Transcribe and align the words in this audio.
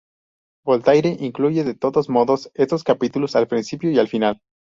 Voltaire 0.65 1.17
incluye, 1.19 1.63
de 1.63 1.75
todos 1.75 2.09
modos, 2.09 2.49
estos 2.55 2.83
capítulos 2.83 3.35
al 3.35 3.47
principio 3.47 3.91
y 3.91 3.99
al 3.99 4.07
final. 4.07 4.41